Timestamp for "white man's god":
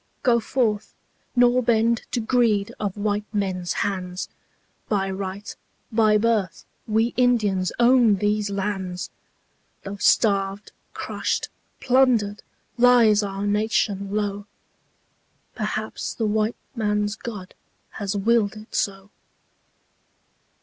16.25-17.53